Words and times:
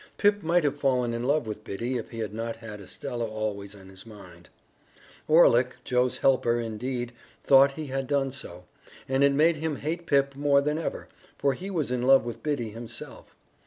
Pip 0.17 0.41
might 0.41 0.63
have 0.63 0.79
fallen 0.79 1.13
in 1.13 1.25
love 1.25 1.45
with 1.45 1.63
Biddy 1.63 1.95
if 1.95 2.09
he 2.09 2.17
had 2.17 2.33
not 2.33 2.55
had 2.55 2.81
Estella 2.81 3.27
always 3.27 3.75
in 3.75 3.89
his 3.89 4.03
mind. 4.03 4.49
Orlick, 5.27 5.75
Joe's 5.83 6.17
helper, 6.17 6.59
indeed, 6.59 7.11
thought 7.43 7.73
he 7.73 7.85
had 7.85 8.07
done 8.07 8.31
so, 8.31 8.63
and 9.07 9.23
it 9.23 9.31
made 9.31 9.57
him 9.57 9.75
hate 9.75 10.07
Pip 10.07 10.35
more 10.35 10.59
than 10.59 10.79
ever, 10.79 11.07
for 11.37 11.53
he 11.53 11.69
was 11.69 11.91
in 11.91 12.01
love 12.01 12.25
with 12.25 12.41
Biddy 12.41 12.71
himself. 12.71 13.35